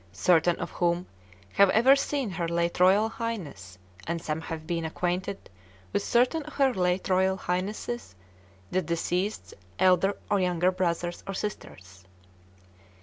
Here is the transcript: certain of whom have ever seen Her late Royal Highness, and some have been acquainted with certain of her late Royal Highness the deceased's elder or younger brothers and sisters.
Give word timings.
certain 0.13 0.55
of 0.55 0.71
whom 0.71 1.05
have 1.53 1.69
ever 1.69 1.95
seen 1.95 2.31
Her 2.31 2.47
late 2.47 2.79
Royal 2.79 3.07
Highness, 3.07 3.77
and 4.07 4.19
some 4.19 4.41
have 4.41 4.65
been 4.65 4.83
acquainted 4.83 5.47
with 5.93 6.01
certain 6.03 6.41
of 6.41 6.53
her 6.55 6.73
late 6.73 7.07
Royal 7.07 7.37
Highness 7.37 8.15
the 8.71 8.81
deceased's 8.81 9.53
elder 9.77 10.17
or 10.27 10.39
younger 10.39 10.71
brothers 10.71 11.23
and 11.27 11.37
sisters. 11.37 12.03